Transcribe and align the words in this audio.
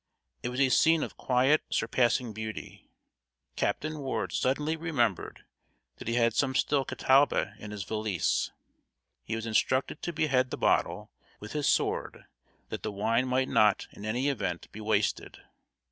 It 0.41 0.49
was 0.49 0.59
a 0.59 0.69
scene 0.69 1.03
of 1.03 1.15
quiet, 1.15 1.61
surpassing 1.69 2.33
beauty. 2.33 2.89
Captain 3.55 3.99
Ward 3.99 4.31
suddenly 4.31 4.75
remembered 4.75 5.45
that 5.97 6.07
he 6.07 6.15
had 6.15 6.33
some 6.33 6.55
still 6.55 6.83
Catawba 6.83 7.53
in 7.59 7.69
his 7.69 7.83
valise. 7.83 8.49
He 9.21 9.35
was 9.35 9.45
instructed 9.45 10.01
to 10.01 10.11
behead 10.11 10.49
the 10.49 10.57
bottle 10.57 11.11
with 11.39 11.51
his 11.51 11.67
sword, 11.67 12.25
that 12.69 12.81
the 12.81 12.91
wine 12.91 13.27
might 13.27 13.47
not 13.47 13.85
in 13.91 14.03
any 14.03 14.27
event 14.27 14.71
be 14.71 14.81
wasted. 14.81 15.43